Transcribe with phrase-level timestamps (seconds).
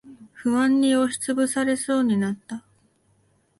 [0.33, 2.65] 不安に押しつぶされそうになった。